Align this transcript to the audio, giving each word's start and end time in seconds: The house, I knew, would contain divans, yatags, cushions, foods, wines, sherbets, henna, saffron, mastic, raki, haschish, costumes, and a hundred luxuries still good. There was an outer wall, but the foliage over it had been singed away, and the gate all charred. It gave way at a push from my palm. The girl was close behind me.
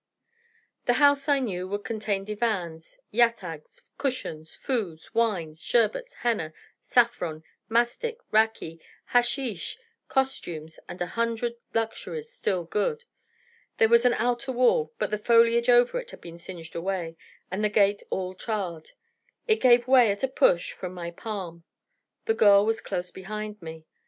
The 0.85 0.93
house, 0.93 1.29
I 1.29 1.37
knew, 1.39 1.67
would 1.67 1.83
contain 1.83 2.25
divans, 2.25 2.97
yatags, 3.13 3.83
cushions, 3.99 4.55
foods, 4.55 5.13
wines, 5.13 5.61
sherbets, 5.61 6.13
henna, 6.25 6.53
saffron, 6.79 7.43
mastic, 7.69 8.17
raki, 8.31 8.79
haschish, 9.13 9.77
costumes, 10.07 10.79
and 10.89 10.99
a 11.03 11.05
hundred 11.05 11.53
luxuries 11.75 12.31
still 12.31 12.63
good. 12.63 13.03
There 13.77 13.89
was 13.89 14.03
an 14.03 14.13
outer 14.15 14.51
wall, 14.53 14.91
but 14.97 15.11
the 15.11 15.19
foliage 15.19 15.69
over 15.69 15.99
it 15.99 16.09
had 16.09 16.19
been 16.19 16.39
singed 16.39 16.73
away, 16.75 17.15
and 17.51 17.63
the 17.63 17.69
gate 17.69 18.01
all 18.09 18.33
charred. 18.33 18.93
It 19.47 19.61
gave 19.61 19.87
way 19.87 20.11
at 20.11 20.23
a 20.23 20.27
push 20.27 20.71
from 20.71 20.95
my 20.95 21.11
palm. 21.11 21.63
The 22.25 22.33
girl 22.33 22.65
was 22.65 22.81
close 22.81 23.11
behind 23.11 23.61
me. 23.61 23.85